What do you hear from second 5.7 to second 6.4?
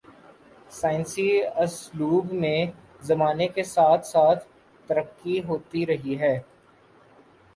رہی ہے۔